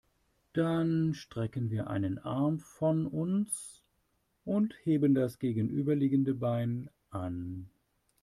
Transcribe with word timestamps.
Dann 0.53 1.13
strecken 1.13 1.69
wir 1.69 1.85
einen 1.87 2.17
Arm 2.17 2.57
von 2.57 3.05
uns 3.05 3.83
und 4.45 4.73
heben 4.83 5.13
das 5.13 5.37
gegenüberliegende 5.37 6.33
Bein 6.33 6.89
an. 7.11 7.69